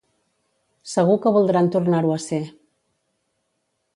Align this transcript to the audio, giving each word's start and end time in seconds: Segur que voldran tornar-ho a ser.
Segur 0.93 1.17
que 1.25 1.33
voldran 1.35 1.69
tornar-ho 1.77 2.15
a 2.15 2.19
ser. 2.25 2.41